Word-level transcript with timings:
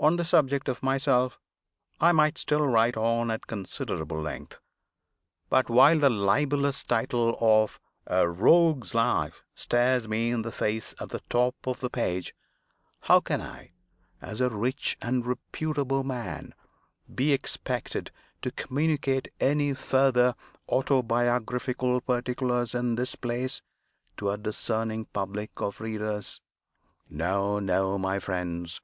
On 0.00 0.16
the 0.16 0.24
subject 0.24 0.68
of 0.68 0.82
myself, 0.82 1.38
I 2.00 2.10
might 2.10 2.38
still 2.38 2.66
write 2.66 2.96
on 2.96 3.30
at 3.30 3.46
considerable 3.46 4.20
length. 4.20 4.58
But 5.48 5.70
while 5.70 5.96
the 6.00 6.10
libelous 6.10 6.82
title 6.82 7.36
of 7.40 7.78
"A 8.08 8.28
ROGUE'S 8.28 8.96
LIFE" 8.96 9.44
stares 9.54 10.08
me 10.08 10.30
in 10.32 10.42
the 10.42 10.50
face 10.50 10.96
at 10.98 11.10
the 11.10 11.20
top 11.30 11.54
of 11.68 11.78
the 11.78 11.88
page, 11.88 12.34
how 13.02 13.20
can 13.20 13.40
I, 13.40 13.70
as 14.20 14.40
a 14.40 14.50
rich 14.50 14.98
and 15.00 15.24
reputable 15.24 16.02
man, 16.02 16.52
be 17.14 17.32
expected 17.32 18.10
to 18.42 18.50
communicate 18.50 19.30
any 19.38 19.72
further 19.74 20.34
autobiographical 20.68 22.00
particulars, 22.00 22.74
in 22.74 22.96
this 22.96 23.14
place, 23.14 23.62
to 24.16 24.30
a 24.30 24.36
discerning 24.36 25.04
public 25.04 25.52
of 25.60 25.80
readers? 25.80 26.40
No, 27.08 27.60
no, 27.60 27.96
my 27.98 28.18
friends! 28.18 28.80